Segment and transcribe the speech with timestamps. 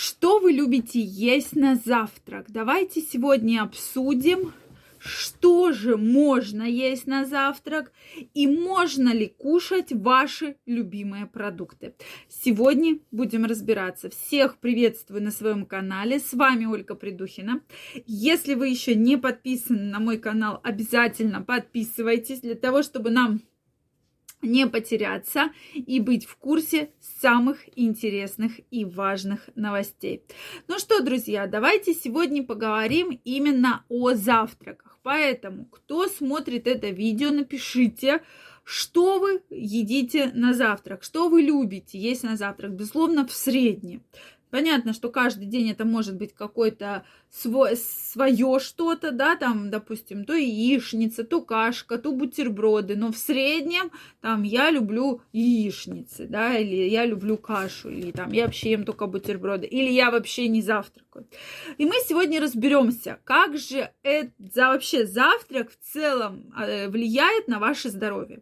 [0.00, 2.46] Что вы любите есть на завтрак?
[2.50, 4.52] Давайте сегодня обсудим,
[5.00, 7.90] что же можно есть на завтрак
[8.32, 11.96] и можно ли кушать ваши любимые продукты.
[12.28, 14.08] Сегодня будем разбираться.
[14.08, 16.20] Всех приветствую на своем канале.
[16.20, 17.60] С вами Ольга Придухина.
[18.06, 23.40] Если вы еще не подписаны на мой канал, обязательно подписывайтесь для того, чтобы нам
[24.42, 30.22] не потеряться и быть в курсе самых интересных и важных новостей.
[30.68, 34.98] Ну что, друзья, давайте сегодня поговорим именно о завтраках.
[35.02, 38.20] Поэтому, кто смотрит это видео, напишите,
[38.64, 44.02] что вы едите на завтрак, что вы любите есть на завтрак, безусловно, в среднем.
[44.50, 51.24] Понятно, что каждый день это может быть какое-то свое что-то, да, там, допустим, то яичница,
[51.24, 53.90] то кашка, то бутерброды, но в среднем
[54.22, 59.06] там я люблю яичницы, да, или я люблю кашу, или там я вообще ем только
[59.06, 61.26] бутерброды, или я вообще не завтракаю.
[61.76, 67.90] И мы сегодня разберемся, как же это вообще завтрак в целом э, влияет на ваше
[67.90, 68.40] здоровье.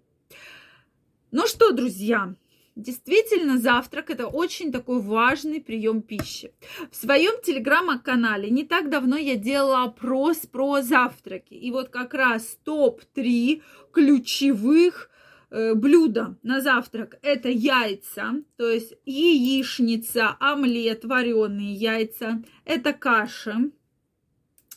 [1.32, 2.34] Ну что, друзья,
[2.76, 6.52] Действительно, завтрак это очень такой важный прием пищи.
[6.90, 11.54] В своем телеграм-канале не так давно я делала опрос про завтраки.
[11.54, 15.08] И вот как раз топ-3 ключевых
[15.48, 23.70] э, блюда на завтрак это яйца, то есть яичница, омлет, вареные яйца, это каша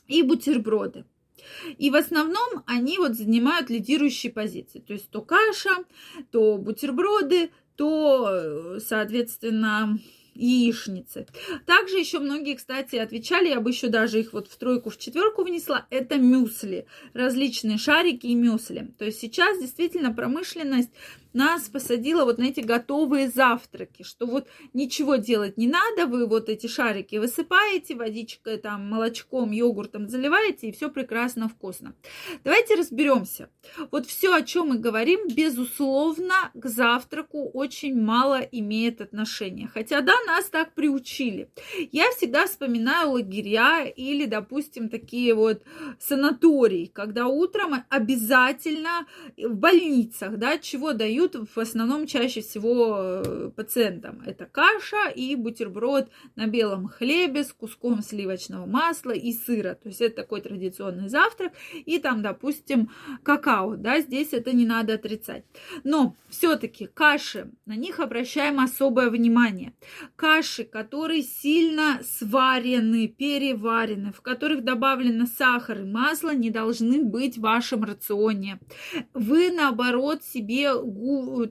[0.08, 1.04] и бутерброды.
[1.78, 4.80] И в основном они вот занимают лидирующие позиции.
[4.80, 5.84] То есть то каша,
[6.32, 9.98] то бутерброды, то, соответственно,
[10.36, 11.26] яичницы.
[11.66, 15.46] Также еще многие, кстати, отвечали, я бы еще даже их вот в тройку, в четверку
[15.46, 18.92] внесла, это мюсли, различные шарики и мюсли.
[18.98, 20.92] То есть сейчас действительно промышленность
[21.34, 26.50] нас посадила вот на эти готовые завтраки, что вот ничего делать не надо, вы вот
[26.50, 31.94] эти шарики высыпаете, водичкой, там, молочком, йогуртом заливаете, и все прекрасно вкусно.
[32.44, 33.50] Давайте разберемся.
[33.92, 39.70] Вот все, о чем мы говорим, безусловно, к завтраку очень мало имеет отношения.
[39.72, 41.50] Хотя, да, нас так приучили.
[41.92, 45.62] Я всегда вспоминаю лагеря или, допустим, такие вот
[46.00, 53.52] санатории, когда утром обязательно в больницах, да, чего дают дают в основном чаще всего э,
[53.56, 54.22] пациентам.
[54.26, 59.76] Это каша и бутерброд на белом хлебе с куском сливочного масла и сыра.
[59.76, 61.54] То есть это такой традиционный завтрак.
[61.86, 62.90] И там, допустим,
[63.24, 63.76] какао.
[63.76, 65.44] Да, здесь это не надо отрицать.
[65.84, 69.74] Но все-таки каши, на них обращаем особое внимание.
[70.16, 77.42] Каши, которые сильно сварены, переварены, в которых добавлено сахар и масло, не должны быть в
[77.42, 78.60] вашем рационе.
[79.14, 80.72] Вы, наоборот, себе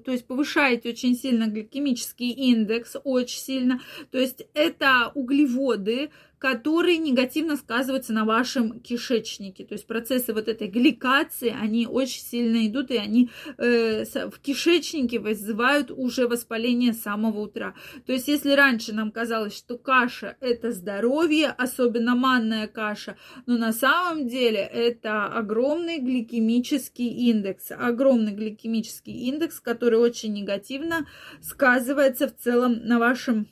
[0.05, 3.81] то есть повышаете очень сильно гликемический индекс, очень сильно.
[4.11, 9.65] То есть это углеводы, которые негативно сказываются на вашем кишечнике.
[9.65, 15.19] То есть процессы вот этой гликации, они очень сильно идут, и они э, в кишечнике
[15.19, 17.75] вызывают уже воспаление с самого утра.
[18.07, 23.73] То есть если раньше нам казалось, что каша– это здоровье, особенно манная каша, но на
[23.73, 31.07] самом деле это огромный гликемический индекс, огромный гликемический индекс, который очень негативно
[31.41, 33.49] сказывается в целом на вашем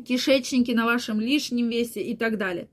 [0.00, 2.68] кишечники на вашем лишнем весе и так далее.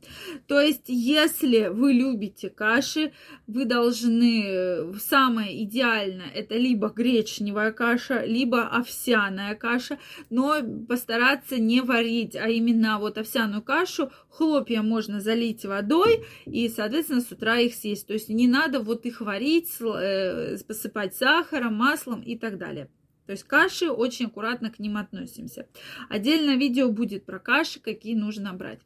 [0.47, 3.13] То есть, если вы любите каши,
[3.47, 9.99] вы должны, э, самое идеальное, это либо гречневая каша, либо овсяная каша,
[10.29, 17.21] но постараться не варить, а именно вот овсяную кашу, хлопья можно залить водой и, соответственно,
[17.21, 18.07] с утра их съесть.
[18.07, 22.89] То есть, не надо вот их варить, э, посыпать сахаром, маслом и так далее.
[23.25, 25.67] То есть каши, очень аккуратно к ним относимся.
[26.09, 28.79] Отдельное видео будет про каши, какие нужно брать.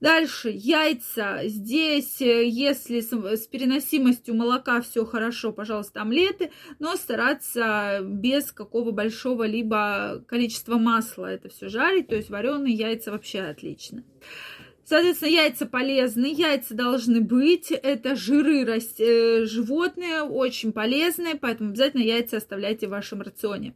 [0.00, 1.40] Дальше, яйца.
[1.44, 9.44] Здесь, э, если с переносимостью молока все хорошо, пожалуйста, омлеты, но стараться без какого большого
[9.44, 14.04] либо количества масла это все жарить, то есть вареные яйца вообще отлично.
[14.88, 17.72] Соответственно, яйца полезны, яйца должны быть.
[17.72, 19.00] Это жиры раст...
[19.00, 23.74] Э, животные, очень полезные, поэтому обязательно яйца оставляйте в вашем рационе.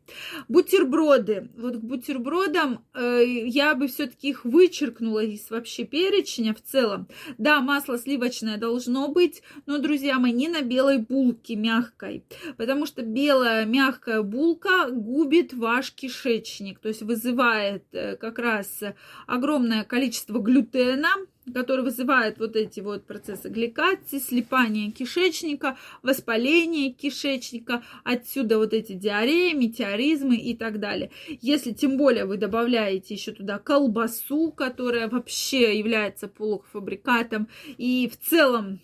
[0.49, 1.49] Бутерброды.
[1.57, 7.09] Вот к бутербродам э, я бы все-таки их вычеркнула из вообще перечня в целом.
[7.39, 12.25] Да, масло сливочное должно быть, но, друзья мои, не на белой булке мягкой,
[12.57, 18.81] потому что белая мягкая булка губит ваш кишечник, то есть вызывает э, как раз
[19.27, 27.83] огромное количество глютена, глютена, который вызывает вот эти вот процессы гликации, слипание кишечника, воспаление кишечника,
[28.05, 31.11] отсюда вот эти диареи, метеоризмы и так далее.
[31.41, 37.49] Если тем более вы добавляете еще туда колбасу, которая вообще является полуфабрикатом
[37.79, 38.81] и в целом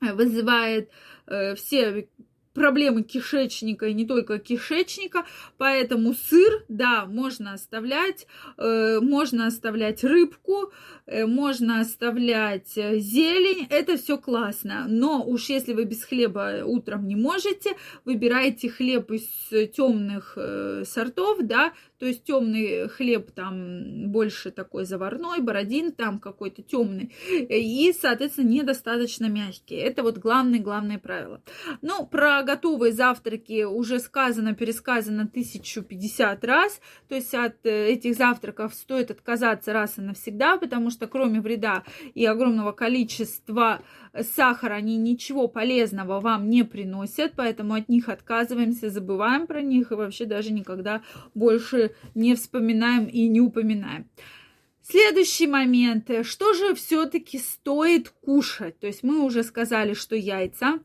[0.00, 0.90] вызывает
[1.26, 2.08] э, все
[2.54, 5.24] проблемы кишечника и не только кишечника,
[5.58, 8.26] поэтому сыр, да, можно оставлять,
[8.58, 10.72] э, можно оставлять рыбку,
[11.06, 17.06] э, можно оставлять э, зелень, это все классно, но уж если вы без хлеба утром
[17.06, 19.28] не можете, выбирайте хлеб из
[19.72, 26.62] темных э, сортов, да, то есть темный хлеб там больше такой заварной, бородин там какой-то
[26.62, 29.74] темный, и, соответственно, недостаточно мягкий.
[29.74, 31.42] Это вот главное-главное правило.
[31.82, 38.74] Ну, про готовые завтраки уже сказано, пересказано 1050 раз, то есть от э, этих завтраков
[38.74, 43.82] стоит отказаться раз и навсегда, потому что кроме вреда и огромного количества
[44.34, 49.94] сахара, они ничего полезного вам не приносят, поэтому от них отказываемся, забываем про них и
[49.94, 51.02] вообще даже никогда
[51.34, 54.08] больше не вспоминаем и не упоминаем.
[54.82, 56.10] Следующий момент.
[56.22, 58.78] Что же все-таки стоит кушать?
[58.80, 60.80] То есть мы уже сказали, что яйца.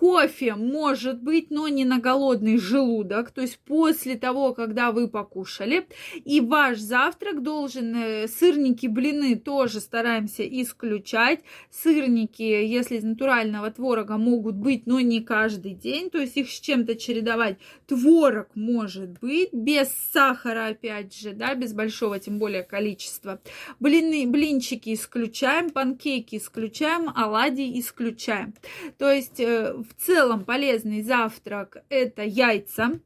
[0.00, 5.86] Кофе может быть, но не на голодный желудок, то есть после того, когда вы покушали.
[6.24, 11.40] И ваш завтрак должен, э, сырники, блины тоже стараемся исключать.
[11.70, 16.60] Сырники, если из натурального творога, могут быть, но не каждый день, то есть их с
[16.60, 17.58] чем-то чередовать.
[17.86, 23.38] Творог может быть, без сахара, опять же, да, без большого, тем более количества.
[23.80, 28.54] Блины, блинчики исключаем, панкейки исключаем, оладьи исключаем.
[28.96, 33.00] То есть э, в целом полезный завтрак это яйца,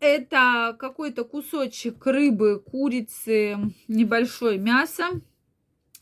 [0.00, 3.56] это какой-то кусочек рыбы, курицы,
[3.88, 5.20] небольшое мясо,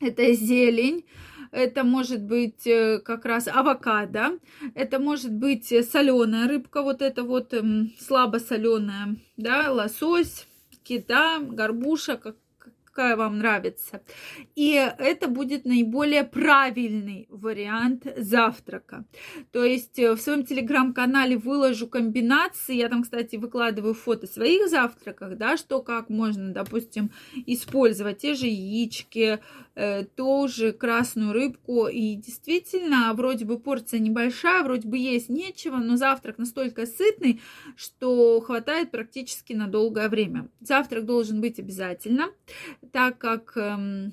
[0.00, 1.06] это зелень,
[1.52, 4.38] это может быть э, как раз авокадо,
[4.74, 7.54] это может быть соленая рыбка, вот это вот
[7.98, 10.46] слабо соленая, да, лосось,
[10.82, 12.36] кита, горбуша, как
[12.96, 14.00] какая вам нравится.
[14.54, 19.04] И это будет наиболее правильный вариант завтрака.
[19.52, 22.76] То есть э, в своем телеграм-канале выложу комбинации.
[22.76, 27.10] Я там, кстати, выкладываю фото своих завтраках, да, что как можно, допустим,
[27.46, 29.40] использовать те же яички,
[29.74, 31.88] э, тоже красную рыбку.
[31.88, 37.42] И действительно, вроде бы порция небольшая, вроде бы есть нечего, но завтрак настолько сытный,
[37.76, 40.48] что хватает практически на долгое время.
[40.60, 42.30] Завтрак должен быть обязательно
[42.92, 44.12] так как эм,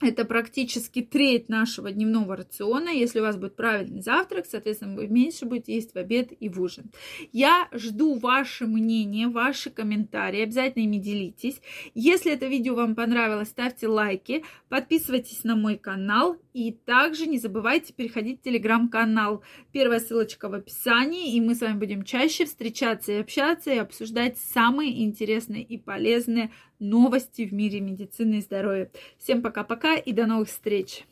[0.00, 2.90] это практически треть нашего дневного рациона.
[2.90, 6.60] Если у вас будет правильный завтрак, соответственно, вы меньше будете есть в обед и в
[6.60, 6.90] ужин.
[7.32, 10.42] Я жду ваше мнение, ваши комментарии.
[10.42, 11.62] Обязательно ими делитесь.
[11.94, 17.92] Если это видео вам понравилось, ставьте лайки, подписывайтесь на мой канал и также не забывайте
[17.92, 19.42] переходить в телеграм-канал.
[19.72, 24.38] Первая ссылочка в описании, и мы с вами будем чаще встречаться и общаться и обсуждать
[24.38, 28.90] самые интересные и полезные новости в мире медицины и здоровья.
[29.18, 31.04] Всем пока-пока и до новых встреч!